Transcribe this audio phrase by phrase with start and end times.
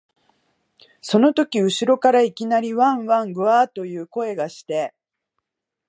[1.03, 4.95] そのとき後ろからいきなり、わん、わん、ぐゎあ、という声がして、